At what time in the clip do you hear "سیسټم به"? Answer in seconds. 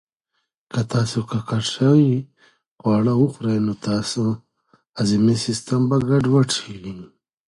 5.45-5.97